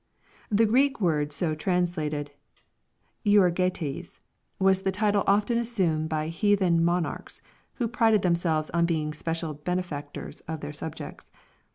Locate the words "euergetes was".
3.23-4.83